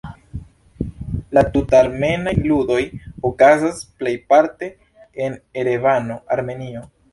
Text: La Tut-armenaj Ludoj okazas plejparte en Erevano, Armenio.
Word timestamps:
La 1.37 1.43
Tut-armenaj 1.57 2.33
Ludoj 2.47 2.79
okazas 3.31 3.85
plejparte 4.01 4.73
en 5.27 5.39
Erevano, 5.67 6.21
Armenio. 6.39 6.87